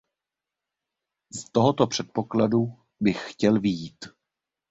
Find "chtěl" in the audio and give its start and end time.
3.31-3.59